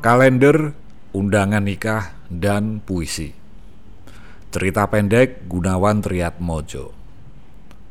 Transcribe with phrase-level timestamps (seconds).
[0.00, 0.72] kalender,
[1.12, 3.36] undangan nikah, dan puisi.
[4.48, 6.96] Cerita pendek Gunawan Triat Mojo.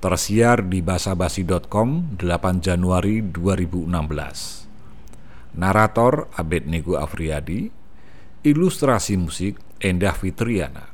[0.01, 5.53] Tersiar di basabasi.com 8 Januari 2016.
[5.55, 7.69] Narator Abed Nego Afriadi,
[8.41, 10.89] ilustrasi musik Endah Fitriana.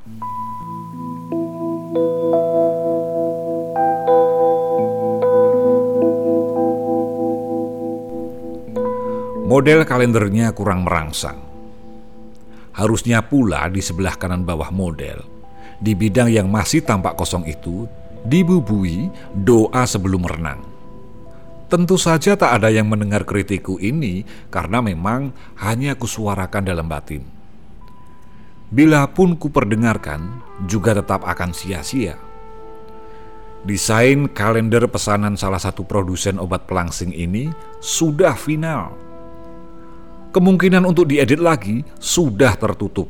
[9.55, 11.39] Model kalendernya kurang merangsang.
[12.75, 15.23] Harusnya pula di sebelah kanan bawah model,
[15.79, 17.87] di bidang yang masih tampak kosong itu,
[18.27, 20.59] dibubui doa sebelum renang.
[21.71, 25.31] Tentu saja tak ada yang mendengar kritikku ini karena memang
[25.63, 27.23] hanya kusuarakan dalam batin.
[28.67, 32.19] Bila pun ku perdengarkan, juga tetap akan sia-sia.
[33.63, 39.04] Desain kalender pesanan salah satu produsen obat pelangsing ini sudah final
[40.35, 43.07] kemungkinan untuk diedit lagi sudah tertutup.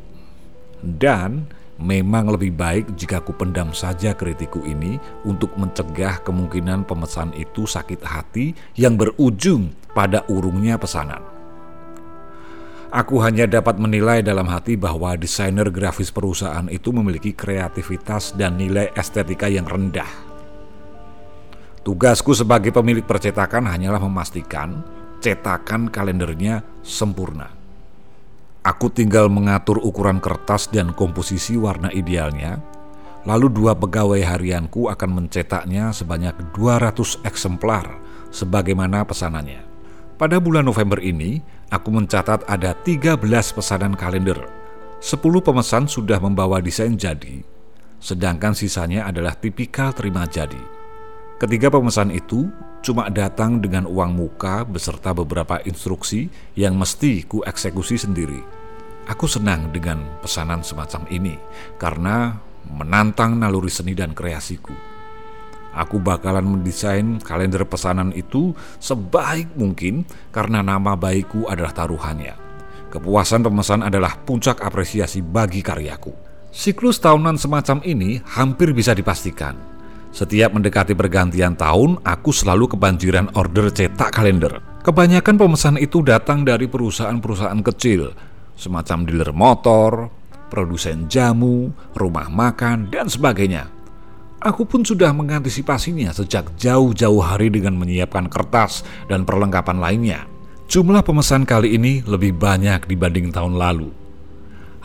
[0.78, 1.50] Dan
[1.82, 4.94] memang lebih baik jika ku pendam saja kritiku ini
[5.26, 11.18] untuk mencegah kemungkinan pemesan itu sakit hati yang berujung pada urungnya pesanan.
[12.94, 18.94] Aku hanya dapat menilai dalam hati bahwa desainer grafis perusahaan itu memiliki kreativitas dan nilai
[18.94, 20.06] estetika yang rendah.
[21.82, 27.52] Tugasku sebagai pemilik percetakan hanyalah memastikan cetakan kalendernya sempurna.
[28.66, 32.58] Aku tinggal mengatur ukuran kertas dan komposisi warna idealnya,
[33.22, 37.86] lalu dua pegawai harianku akan mencetaknya sebanyak 200 eksemplar
[38.34, 39.62] sebagaimana pesanannya.
[40.18, 41.38] Pada bulan November ini,
[41.70, 43.20] aku mencatat ada 13
[43.54, 44.38] pesanan kalender.
[44.98, 47.44] 10 pemesan sudah membawa desain jadi,
[48.02, 50.75] sedangkan sisanya adalah tipikal terima jadi.
[51.36, 52.48] Ketiga pemesan itu
[52.80, 58.40] cuma datang dengan uang muka beserta beberapa instruksi yang mesti ku eksekusi sendiri.
[59.04, 61.36] Aku senang dengan pesanan semacam ini
[61.76, 62.40] karena
[62.72, 64.72] menantang naluri seni dan kreasiku.
[65.76, 72.32] Aku bakalan mendesain kalender pesanan itu sebaik mungkin karena nama baikku adalah taruhannya.
[72.88, 76.16] Kepuasan pemesan adalah puncak apresiasi bagi karyaku.
[76.48, 79.75] Siklus tahunan semacam ini hampir bisa dipastikan
[80.16, 84.64] setiap mendekati pergantian tahun, aku selalu kebanjiran order cetak kalender.
[84.80, 88.16] Kebanyakan pemesan itu datang dari perusahaan-perusahaan kecil,
[88.56, 90.08] semacam dealer motor,
[90.48, 93.68] produsen jamu, rumah makan, dan sebagainya.
[94.40, 100.24] Aku pun sudah mengantisipasinya sejak jauh-jauh hari dengan menyiapkan kertas dan perlengkapan lainnya.
[100.64, 104.05] Jumlah pemesan kali ini lebih banyak dibanding tahun lalu.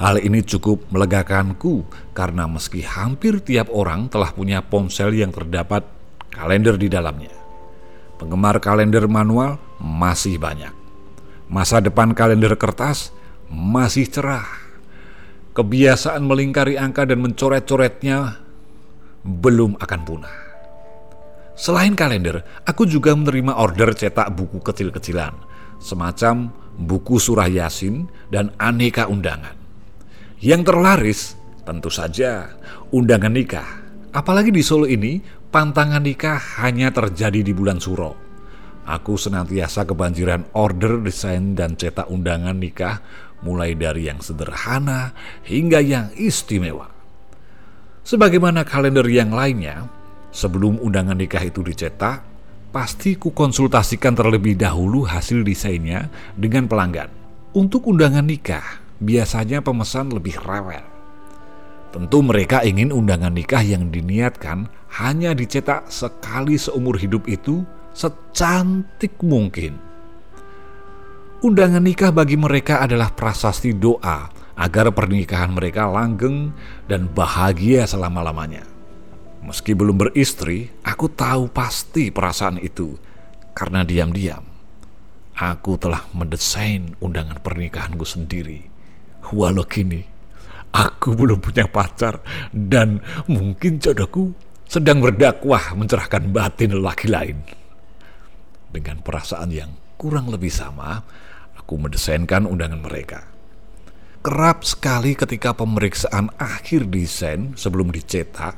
[0.02, 1.86] Hal ini cukup melegakanku
[2.18, 5.86] karena meski hampir tiap orang telah punya ponsel yang terdapat
[6.34, 7.30] kalender di dalamnya.
[8.18, 10.74] Penggemar kalender manual masih banyak.
[11.54, 13.14] Masa depan kalender kertas
[13.46, 14.50] masih cerah.
[15.54, 18.42] Kebiasaan melingkari angka dan mencoret-coretnya
[19.22, 20.38] belum akan punah.
[21.54, 25.38] Selain kalender, aku juga menerima order cetak buku kecil-kecilan,
[25.78, 29.61] semacam buku surah yasin dan aneka undangan.
[30.42, 31.22] Yang terlaris
[31.62, 32.58] tentu saja
[32.90, 33.78] undangan nikah.
[34.10, 35.22] Apalagi di Solo ini,
[35.54, 38.18] pantangan nikah hanya terjadi di bulan Suro.
[38.90, 43.06] Aku senantiasa kebanjiran order desain dan cetak undangan nikah
[43.46, 45.14] mulai dari yang sederhana
[45.46, 46.90] hingga yang istimewa.
[48.02, 49.86] Sebagaimana kalender yang lainnya,
[50.34, 52.26] sebelum undangan nikah itu dicetak,
[52.74, 57.14] pasti ku konsultasikan terlebih dahulu hasil desainnya dengan pelanggan.
[57.54, 60.86] Untuk undangan nikah, biasanya pemesan lebih rewel.
[61.92, 69.76] Tentu mereka ingin undangan nikah yang diniatkan hanya dicetak sekali seumur hidup itu secantik mungkin.
[71.44, 76.56] Undangan nikah bagi mereka adalah prasasti doa agar pernikahan mereka langgeng
[76.88, 78.64] dan bahagia selama-lamanya.
[79.42, 82.96] Meski belum beristri, aku tahu pasti perasaan itu
[83.52, 84.52] karena diam-diam
[85.42, 88.71] aku telah mendesain undangan pernikahanku sendiri
[89.30, 90.12] walau kini
[90.72, 94.32] aku belum punya pacar dan mungkin jodohku
[94.66, 97.44] sedang berdakwah mencerahkan batin lelaki lain.
[98.72, 101.04] Dengan perasaan yang kurang lebih sama,
[101.60, 103.28] aku mendesainkan undangan mereka.
[104.24, 108.56] Kerap sekali ketika pemeriksaan akhir desain sebelum dicetak,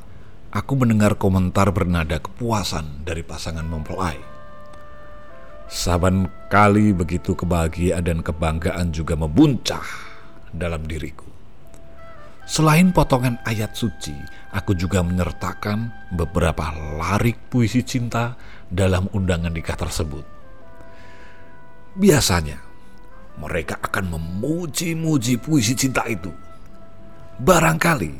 [0.53, 4.19] aku mendengar komentar bernada kepuasan dari pasangan mempelai.
[5.65, 10.12] Saban kali begitu kebahagiaan dan kebanggaan juga membuncah
[10.53, 11.25] dalam diriku.
[12.43, 14.13] Selain potongan ayat suci,
[14.53, 16.69] aku juga menyertakan beberapa
[16.99, 18.35] larik puisi cinta
[18.67, 20.25] dalam undangan nikah tersebut.
[21.97, 22.59] Biasanya,
[23.39, 26.29] mereka akan memuji-muji puisi cinta itu.
[27.41, 28.13] Barangkali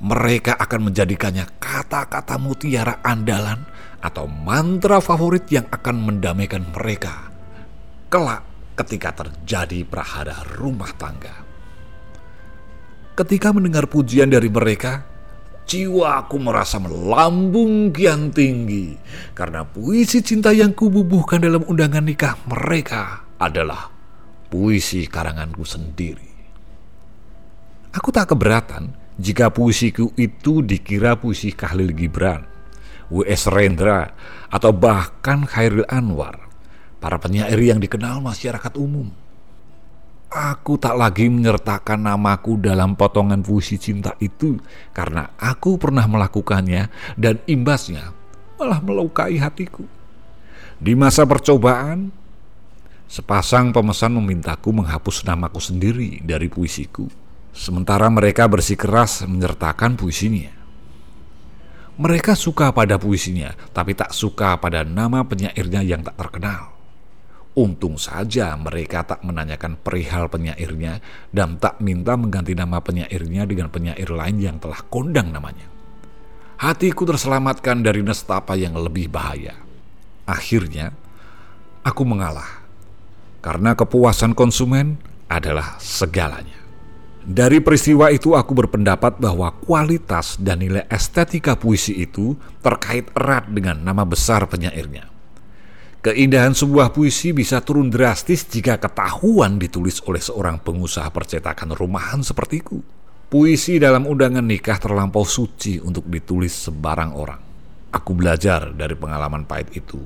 [0.00, 3.64] mereka akan menjadikannya kata-kata mutiara andalan
[4.00, 7.28] atau mantra favorit yang akan mendamaikan mereka
[8.08, 8.42] kelak
[8.80, 11.49] ketika terjadi prahara rumah tangga.
[13.20, 15.04] Ketika mendengar pujian dari mereka,
[15.68, 18.96] jiwaku merasa melambung kian tinggi
[19.36, 23.92] karena puisi cinta yang kububuhkan dalam undangan nikah mereka adalah
[24.48, 26.32] puisi karanganku sendiri.
[27.92, 32.48] Aku tak keberatan jika puisiku itu dikira puisi Khalil Gibran,
[33.12, 33.52] W.S.
[33.52, 34.16] Rendra,
[34.48, 36.48] atau bahkan Khairil Anwar,
[37.04, 39.12] para penyair yang dikenal masyarakat umum.
[40.30, 44.62] Aku tak lagi menyertakan namaku dalam potongan puisi cinta itu
[44.94, 46.86] karena aku pernah melakukannya
[47.18, 48.14] dan imbasnya
[48.54, 49.82] malah melukai hatiku.
[50.78, 52.14] Di masa percobaan,
[53.10, 57.10] sepasang pemesan memintaku menghapus namaku sendiri dari puisiku,
[57.50, 60.54] sementara mereka bersikeras menyertakan puisinya.
[61.98, 66.69] Mereka suka pada puisinya, tapi tak suka pada nama penyairnya yang tak terkenal.
[67.60, 74.08] Untung saja mereka tak menanyakan perihal penyairnya dan tak minta mengganti nama penyairnya dengan penyair
[74.08, 75.68] lain yang telah kondang namanya.
[76.56, 79.60] Hatiku terselamatkan dari nestapa yang lebih bahaya.
[80.24, 80.96] Akhirnya,
[81.84, 82.64] aku mengalah.
[83.44, 84.96] Karena kepuasan konsumen
[85.28, 86.56] adalah segalanya.
[87.20, 93.84] Dari peristiwa itu aku berpendapat bahwa kualitas dan nilai estetika puisi itu terkait erat dengan
[93.84, 95.19] nama besar penyairnya.
[96.00, 102.80] Keindahan sebuah puisi bisa turun drastis jika ketahuan ditulis oleh seorang pengusaha percetakan rumahan sepertiku.
[103.28, 107.36] Puisi dalam undangan nikah terlampau suci untuk ditulis sebarang orang.
[107.92, 110.00] Aku belajar dari pengalaman pahit itu.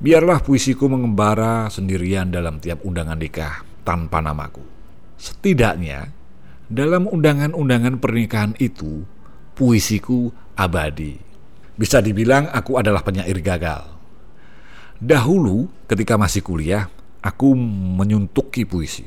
[0.00, 4.64] Biarlah puisiku mengembara sendirian dalam tiap undangan nikah tanpa namaku.
[5.20, 6.08] Setidaknya,
[6.72, 9.04] dalam undangan-undangan pernikahan itu,
[9.52, 11.20] puisiku abadi.
[11.76, 13.91] Bisa dibilang aku adalah penyair gagal
[15.02, 16.86] Dahulu ketika masih kuliah,
[17.18, 17.58] aku
[17.98, 19.02] menyuntuki puisi.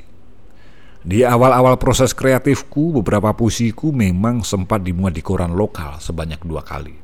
[1.00, 7.00] Di awal-awal proses kreatifku, beberapa puisiku memang sempat dimuat di koran lokal sebanyak dua kali.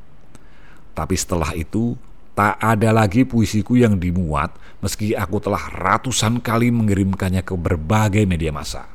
[0.92, 1.96] Tapi setelah itu,
[2.36, 4.52] tak ada lagi puisiku yang dimuat
[4.84, 8.92] meski aku telah ratusan kali mengirimkannya ke berbagai media massa.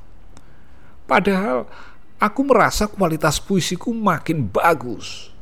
[1.08, 1.64] Padahal
[2.20, 5.32] aku merasa kualitas puisiku makin bagus.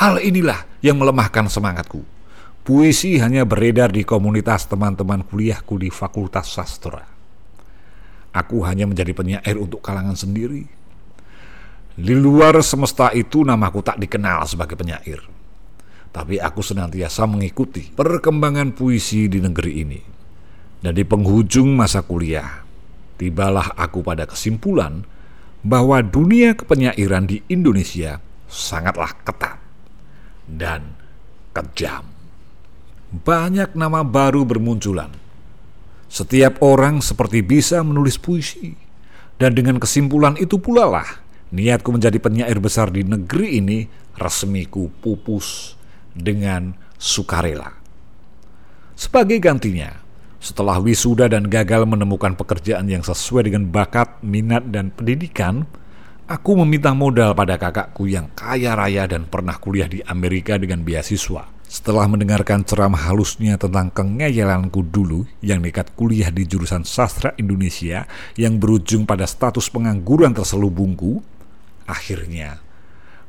[0.00, 2.13] Hal inilah yang melemahkan semangatku
[2.64, 7.04] Puisi hanya beredar di komunitas teman-teman kuliahku di Fakultas Sastra.
[8.32, 10.64] Aku hanya menjadi penyair untuk kalangan sendiri.
[11.92, 15.20] Di luar semesta itu namaku tak dikenal sebagai penyair.
[16.08, 20.00] Tapi aku senantiasa mengikuti perkembangan puisi di negeri ini.
[20.80, 22.64] Dan di penghujung masa kuliah,
[23.20, 25.04] tibalah aku pada kesimpulan
[25.60, 29.60] bahwa dunia kepenyairan di Indonesia sangatlah ketat
[30.48, 30.96] dan
[31.52, 32.13] kejam
[33.22, 35.14] banyak nama baru bermunculan.
[36.10, 38.74] Setiap orang seperti bisa menulis puisi.
[39.34, 41.08] Dan dengan kesimpulan itu pula lah,
[41.50, 43.78] niatku menjadi penyair besar di negeri ini
[44.14, 45.74] resmiku pupus
[46.14, 47.74] dengan sukarela.
[48.94, 49.90] Sebagai gantinya,
[50.38, 55.66] setelah wisuda dan gagal menemukan pekerjaan yang sesuai dengan bakat, minat, dan pendidikan,
[56.30, 61.53] aku meminta modal pada kakakku yang kaya raya dan pernah kuliah di Amerika dengan beasiswa.
[61.64, 68.04] Setelah mendengarkan ceramah halusnya tentang kengeyelanku dulu yang nekat kuliah di jurusan sastra Indonesia
[68.36, 71.24] yang berujung pada status pengangguran terselubungku,
[71.88, 72.60] akhirnya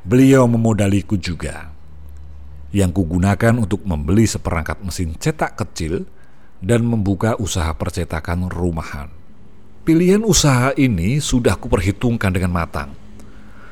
[0.03, 1.71] beliau memodaliku juga
[2.75, 6.03] yang kugunakan untuk membeli seperangkat mesin cetak kecil
[6.59, 9.07] dan membuka usaha percetakan rumahan.
[9.85, 12.91] Pilihan usaha ini sudah kuperhitungkan dengan matang.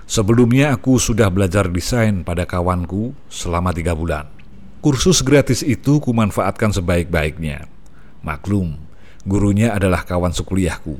[0.05, 4.42] Sebelumnya aku sudah belajar desain pada kawanku selama tiga bulan.
[4.83, 7.71] Kursus gratis itu kumanfaatkan sebaik-baiknya.
[8.19, 8.75] Maklum,
[9.23, 10.99] gurunya adalah kawan sekuliahku.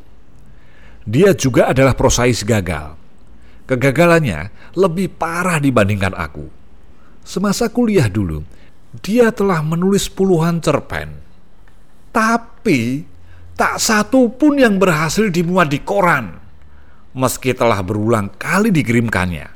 [1.04, 2.96] Dia juga adalah prosais gagal.
[3.68, 6.48] Kegagalannya lebih parah dibandingkan aku.
[7.28, 8.48] Semasa kuliah dulu,
[9.04, 11.20] dia telah menulis puluhan cerpen.
[12.16, 13.04] Tapi
[13.60, 16.40] tak satu pun yang berhasil dimuat di koran.
[17.12, 19.52] Meski telah berulang kali dikirimkannya.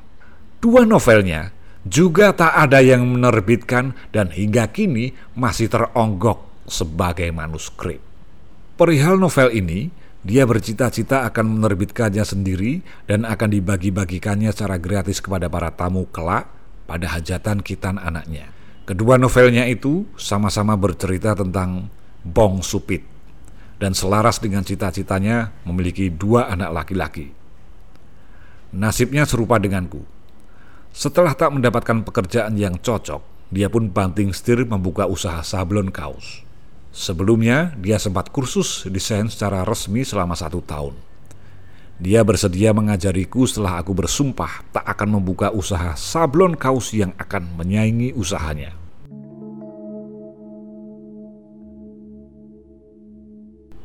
[0.60, 1.56] Dua novelnya
[1.88, 8.04] juga tak ada yang menerbitkan dan hingga kini masih teronggok sebagai manuskrip.
[8.78, 9.90] Perihal novel ini,
[10.22, 16.46] dia bercita-cita akan menerbitkannya sendiri dan akan dibagi-bagikannya secara gratis kepada para tamu kelak
[16.86, 18.52] pada hajatan kitan anaknya.
[18.88, 21.92] Kedua novelnya itu sama-sama bercerita tentang
[22.24, 23.04] Bong Supit,
[23.78, 27.32] dan selaras dengan cita-citanya memiliki dua anak laki-laki.
[28.74, 30.17] Nasibnya serupa denganku.
[30.98, 33.22] Setelah tak mendapatkan pekerjaan yang cocok,
[33.54, 36.42] dia pun banting setir membuka usaha sablon kaos.
[36.90, 40.98] Sebelumnya, dia sempat kursus desain secara resmi selama satu tahun.
[42.02, 48.18] Dia bersedia mengajariku setelah aku bersumpah tak akan membuka usaha sablon kaos yang akan menyaingi
[48.18, 48.74] usahanya.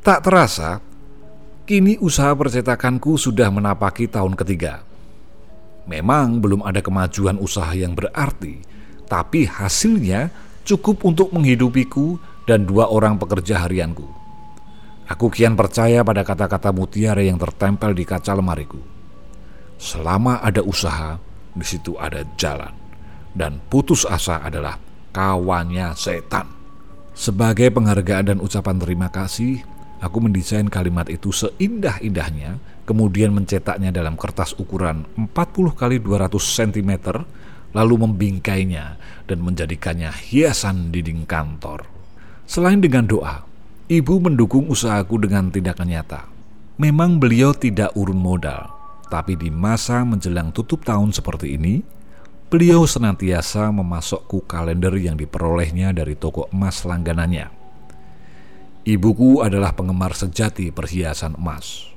[0.01, 0.81] Tak terasa,
[1.69, 4.92] kini usaha percetakanku sudah menapaki tahun ketiga.
[5.87, 8.63] Memang belum ada kemajuan usaha yang berarti,
[9.11, 10.31] tapi hasilnya
[10.63, 14.07] cukup untuk menghidupiku dan dua orang pekerja harianku.
[15.11, 18.79] Aku kian percaya pada kata-kata mutiara yang tertempel di kaca lemariku.
[19.77, 21.19] Selama ada usaha,
[21.53, 22.71] di situ ada jalan.
[23.35, 24.79] Dan putus asa adalah
[25.11, 26.47] kawannya setan.
[27.13, 29.61] Sebagai penghargaan dan ucapan terima kasih,
[30.03, 35.31] Aku mendesain kalimat itu seindah-indahnya, kemudian mencetaknya dalam kertas ukuran 40
[35.79, 36.93] kali 200 cm,
[37.73, 41.89] lalu membingkainya dan menjadikannya hiasan dinding kantor.
[42.45, 43.47] Selain dengan doa,
[43.87, 46.29] ibu mendukung usahaku dengan tindakan nyata.
[46.77, 48.73] Memang beliau tidak urun modal,
[49.13, 51.85] tapi di masa menjelang tutup tahun seperti ini,
[52.49, 57.63] beliau senantiasa memasokku kalender yang diperolehnya dari toko emas langganannya
[58.83, 61.92] Ibuku adalah penggemar sejati perhiasan emas.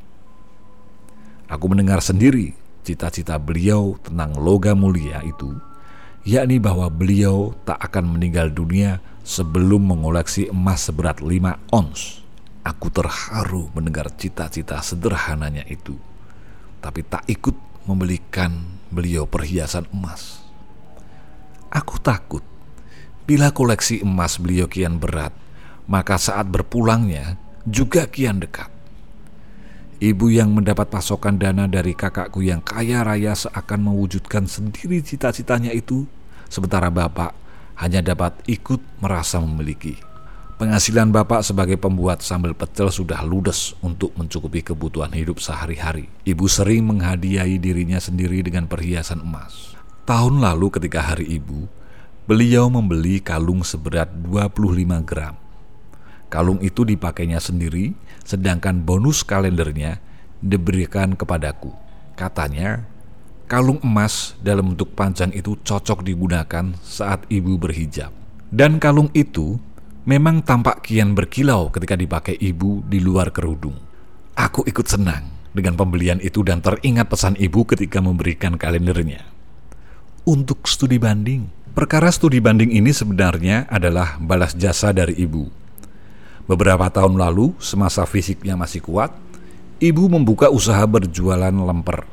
[1.45, 5.57] Aku mendengar sendiri cita-cita beliau tentang logam mulia itu,
[6.25, 12.21] yakni bahwa beliau tak akan meninggal dunia sebelum mengoleksi emas seberat 5 ons.
[12.65, 15.93] Aku terharu mendengar cita-cita sederhananya itu,
[16.81, 17.53] tapi tak ikut
[17.85, 20.41] membelikan beliau perhiasan emas.
[21.69, 22.41] Aku takut
[23.29, 25.33] bila koleksi emas beliau kian berat
[25.85, 28.69] maka saat berpulangnya juga kian dekat.
[29.95, 36.03] Ibu yang mendapat pasokan dana dari kakakku yang kaya raya seakan mewujudkan sendiri cita-citanya itu,
[36.51, 37.31] sementara bapak
[37.79, 39.95] hanya dapat ikut merasa memiliki.
[40.59, 46.11] Penghasilan bapak sebagai pembuat sambal pecel sudah ludes untuk mencukupi kebutuhan hidup sehari-hari.
[46.27, 49.79] Ibu sering menghadiahi dirinya sendiri dengan perhiasan emas.
[50.03, 51.71] Tahun lalu ketika hari ibu,
[52.27, 55.44] beliau membeli kalung seberat 25 gram
[56.25, 57.93] Kalung itu dipakainya sendiri,
[58.25, 60.01] sedangkan bonus kalendernya
[60.41, 61.69] diberikan kepadaku.
[62.17, 62.85] Katanya,
[63.45, 68.09] kalung emas dalam bentuk panjang itu cocok digunakan saat ibu berhijab.
[68.49, 69.61] Dan kalung itu
[70.09, 73.77] memang tampak kian berkilau ketika dipakai ibu di luar kerudung.
[74.35, 79.23] Aku ikut senang dengan pembelian itu dan teringat pesan ibu ketika memberikan kalendernya.
[80.25, 85.64] Untuk studi banding, perkara studi banding ini sebenarnya adalah balas jasa dari ibu
[86.45, 89.09] Beberapa tahun lalu, semasa fisiknya masih kuat,
[89.81, 92.05] ibu membuka usaha berjualan lemper.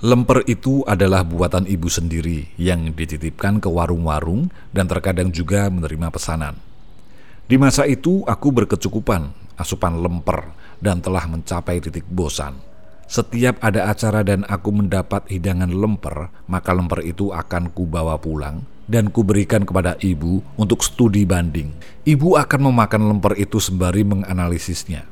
[0.00, 6.56] Lemper itu adalah buatan ibu sendiri yang dititipkan ke warung-warung dan terkadang juga menerima pesanan.
[7.44, 12.56] Di masa itu, aku berkecukupan asupan lemper dan telah mencapai titik bosan.
[13.04, 19.10] Setiap ada acara dan aku mendapat hidangan lemper, maka lemper itu akan kubawa pulang dan
[19.10, 21.74] kuberikan kepada ibu untuk studi banding.
[22.06, 25.06] Ibu akan memakan lemper itu sembari menganalisisnya,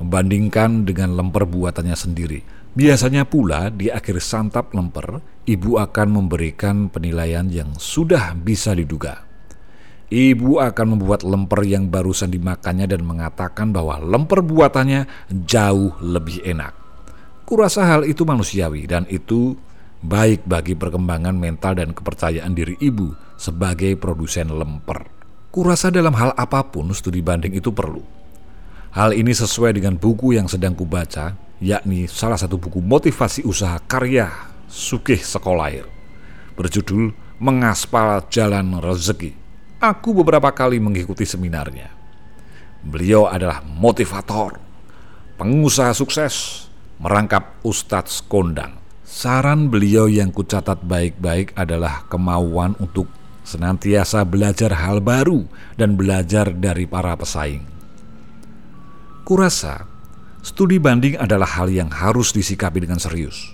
[0.00, 2.40] membandingkan dengan lemper buatannya sendiri.
[2.70, 9.26] Biasanya pula di akhir santap lemper, ibu akan memberikan penilaian yang sudah bisa diduga.
[10.10, 15.06] Ibu akan membuat lemper yang barusan dimakannya dan mengatakan bahwa lemper buatannya
[15.46, 16.74] jauh lebih enak.
[17.46, 19.58] Kurasa hal itu manusiawi dan itu
[20.00, 25.04] baik bagi perkembangan mental dan kepercayaan diri ibu sebagai produsen lemper.
[25.52, 28.00] Kurasa dalam hal apa pun studi banding itu perlu.
[28.90, 34.30] Hal ini sesuai dengan buku yang sedang kubaca, yakni salah satu buku motivasi usaha karya
[34.70, 35.86] Sukih Sekolair,
[36.54, 39.36] berjudul Mengaspal Jalan Rezeki.
[39.80, 41.90] Aku beberapa kali mengikuti seminarnya.
[42.80, 44.58] Beliau adalah motivator,
[45.36, 46.66] pengusaha sukses,
[46.98, 48.79] merangkap Ustadz Kondang
[49.10, 53.10] Saran beliau yang kucatat baik-baik adalah kemauan untuk
[53.42, 57.66] senantiasa belajar hal baru dan belajar dari para pesaing.
[59.26, 59.82] Kurasa,
[60.46, 63.50] studi banding adalah hal yang harus disikapi dengan serius.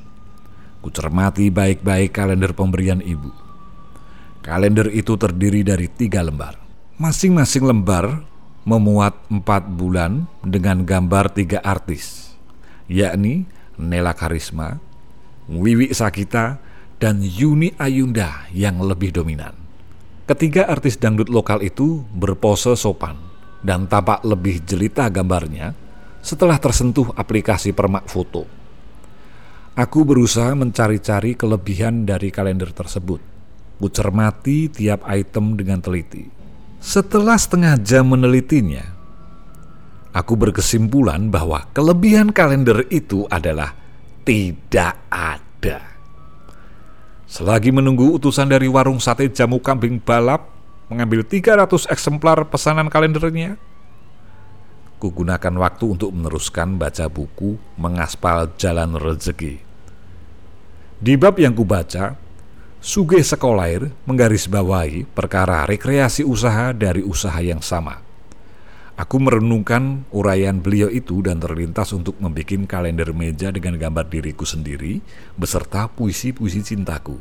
[0.84, 3.32] Kucermati baik-baik kalender pemberian ibu.
[4.44, 6.60] Kalender itu terdiri dari tiga lembar.
[7.00, 8.28] Masing-masing lembar
[8.68, 12.36] memuat empat bulan dengan gambar tiga artis,
[12.92, 13.48] yakni
[13.80, 14.85] Nela Karisma,
[15.46, 16.58] Wiwi Sakita,
[16.96, 19.52] dan Yuni Ayunda yang lebih dominan.
[20.26, 23.14] Ketiga artis dangdut lokal itu berpose sopan
[23.62, 25.70] dan tampak lebih jelita gambarnya
[26.18, 28.42] setelah tersentuh aplikasi permak foto.
[29.76, 33.20] Aku berusaha mencari-cari kelebihan dari kalender tersebut.
[33.76, 36.26] Ku cermati tiap item dengan teliti.
[36.80, 38.82] Setelah setengah jam menelitinya,
[40.16, 43.85] aku berkesimpulan bahwa kelebihan kalender itu adalah
[44.26, 45.78] tidak ada.
[47.30, 50.50] Selagi menunggu utusan dari warung sate jamu kambing balap
[50.90, 53.54] mengambil 300 eksemplar pesanan kalendernya,
[54.98, 59.62] kugunakan waktu untuk meneruskan baca buku Mengaspal Jalan Rezeki.
[60.98, 62.18] Di bab yang kubaca,
[62.82, 68.05] Sugih Sekolair menggarisbawahi perkara rekreasi usaha dari usaha yang sama.
[68.96, 75.04] Aku merenungkan uraian beliau itu dan terlintas untuk membuat kalender meja dengan gambar diriku sendiri
[75.36, 77.20] beserta puisi-puisi cintaku.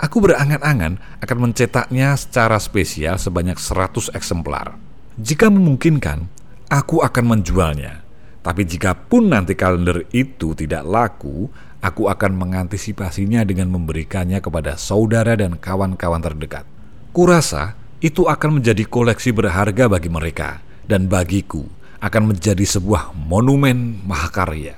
[0.00, 4.80] Aku berangan-angan akan mencetaknya secara spesial sebanyak 100 eksemplar.
[5.20, 6.24] Jika memungkinkan,
[6.72, 8.00] aku akan menjualnya.
[8.40, 11.52] Tapi jika pun nanti kalender itu tidak laku,
[11.84, 16.64] aku akan mengantisipasinya dengan memberikannya kepada saudara dan kawan-kawan terdekat.
[17.12, 21.68] Kurasa itu akan menjadi koleksi berharga bagi mereka dan bagiku
[22.00, 24.74] akan menjadi sebuah monumen mahakarya.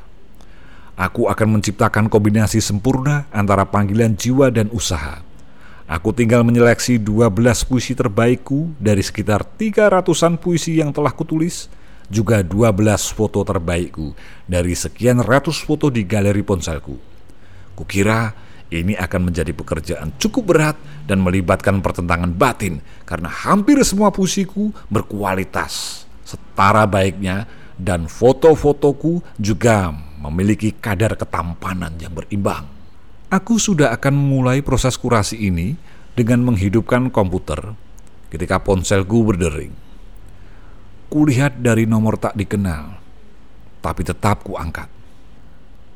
[1.01, 5.25] Aku akan menciptakan kombinasi sempurna antara panggilan jiwa dan usaha.
[5.89, 11.73] Aku tinggal menyeleksi 12 puisi terbaikku dari sekitar 300-an puisi yang telah kutulis,
[12.11, 14.13] juga 12 foto terbaikku
[14.45, 16.99] dari sekian ratus foto di galeri ponselku.
[17.79, 18.35] Kukira
[18.71, 20.77] ini akan menjadi pekerjaan cukup berat
[21.11, 30.71] dan melibatkan pertentangan batin karena hampir semua puisiku berkualitas setara baiknya dan foto-fotoku juga memiliki
[30.77, 32.69] kadar ketampanan yang berimbang.
[33.33, 35.75] Aku sudah akan mulai proses kurasi ini
[36.15, 37.75] dengan menghidupkan komputer
[38.29, 39.73] ketika ponselku berdering.
[41.11, 43.01] Kulihat dari nomor tak dikenal,
[43.83, 44.87] tapi tetap kuangkat.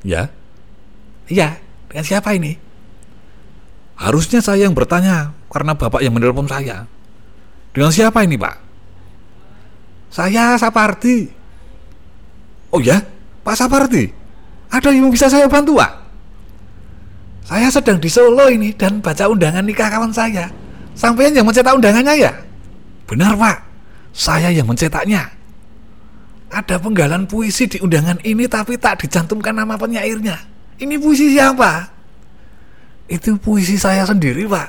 [0.02, 0.30] Ya?
[1.30, 1.62] Ya,
[1.94, 2.58] dengan siapa ini?
[3.94, 6.90] Harusnya saya yang bertanya karena bapak yang menelpon saya.
[7.70, 8.58] Dengan siapa ini pak?
[10.10, 11.30] Saya Sapardi.
[12.74, 12.98] Oh ya,
[13.46, 14.10] Pak Sapardi.
[14.74, 16.02] Ada yang bisa saya bantu pak?
[17.46, 20.50] Saya sedang di Solo ini dan baca undangan nikah kawan saya.
[20.98, 22.34] Sampai yang mencetak undangannya ya?
[23.06, 23.62] Benar pak,
[24.10, 25.30] saya yang mencetaknya.
[26.50, 30.53] Ada penggalan puisi di undangan ini tapi tak dicantumkan nama penyairnya.
[30.78, 31.86] Ini puisi siapa?
[33.06, 34.68] Itu puisi saya sendiri, Pak.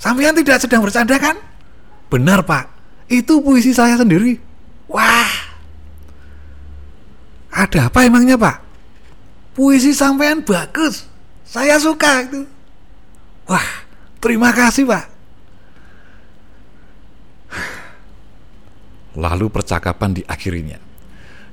[0.00, 1.36] Sampean tidak sedang bercanda kan?
[2.08, 2.66] Benar, Pak.
[3.10, 4.40] Itu puisi saya sendiri.
[4.88, 5.32] Wah.
[7.50, 8.56] Ada apa emangnya, Pak?
[9.52, 11.04] Puisi sampean bagus.
[11.44, 12.46] Saya suka itu.
[13.50, 13.84] Wah,
[14.22, 15.06] terima kasih, Pak.
[19.18, 20.89] Lalu percakapan diakhirinya.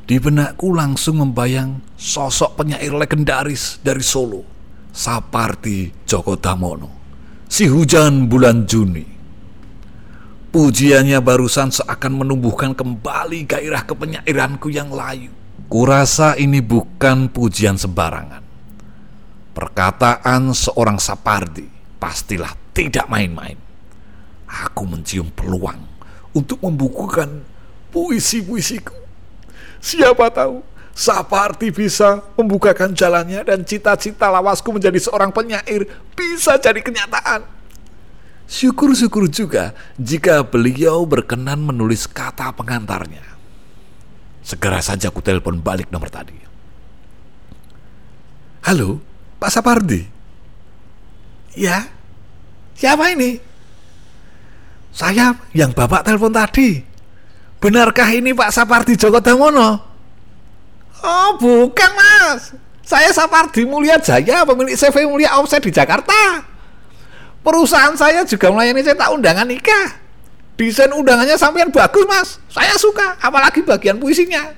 [0.07, 4.39] Di benakku langsung membayang sosok penyair legendaris dari Solo,
[4.95, 6.89] Saparti Djoko Damono,
[7.51, 9.03] si hujan bulan Juni.
[10.47, 15.27] Pujiannya barusan seakan menumbuhkan kembali gairah kepenyairanku yang layu.
[15.67, 18.47] Kurasa ini bukan pujian sembarangan.
[19.51, 21.67] Perkataan seorang Sapardi
[21.99, 23.59] pastilah tidak main-main.
[24.47, 25.83] Aku mencium peluang
[26.31, 27.43] untuk membukukan
[27.91, 29.06] puisi-puisiku.
[29.77, 30.63] Siapa tahu
[30.97, 35.85] Saparti bisa membukakan jalannya dan cita-cita lawasku menjadi seorang penyair
[36.17, 37.45] bisa jadi kenyataan.
[38.49, 43.21] Syukur-syukur juga jika beliau berkenan menulis kata pengantarnya.
[44.41, 46.33] Segera saja ku telepon balik nomor tadi.
[48.65, 48.97] Halo,
[49.37, 50.01] Pak Sapardi.
[51.53, 51.85] Ya,
[52.73, 53.37] siapa ini?
[54.97, 56.81] Saya yang Bapak telepon tadi.
[57.57, 59.81] Benarkah ini Pak Sapardi Djoko Damono?
[61.01, 62.53] Oh, bukan, Mas.
[62.85, 66.45] Saya Sapardi Mulia Jaya, pemilik CV Mulia Offset di Jakarta.
[67.41, 69.99] Perusahaan saya juga melayani cetak undangan nikah.
[70.57, 72.29] Desain undangannya sampean bagus, Mas.
[72.49, 74.53] Saya suka, apalagi bagian puisinya.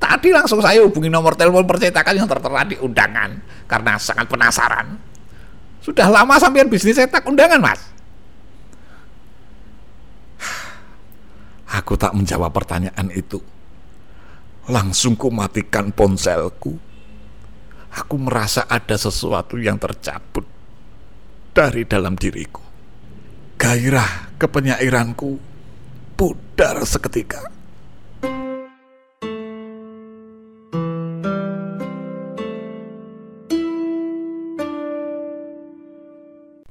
[0.00, 4.96] Tadi langsung saya hubungi nomor telepon percetakan yang tertera di undangan karena sangat penasaran.
[5.80, 7.80] Sudah lama sampean bisnis cetak undangan, Mas?
[11.74, 13.42] Aku tak menjawab pertanyaan itu.
[14.70, 16.78] Langsung ku matikan ponselku.
[17.94, 20.46] Aku merasa ada sesuatu yang tercabut
[21.50, 22.62] dari dalam diriku.
[23.58, 25.38] Gairah kepenyairanku
[26.14, 27.42] pudar seketika.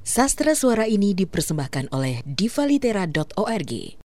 [0.03, 3.97] Sastra suara ini dipersembahkan oleh divalitera.org.